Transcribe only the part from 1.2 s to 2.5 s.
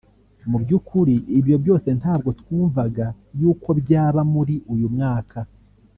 ibyo byose ntabwo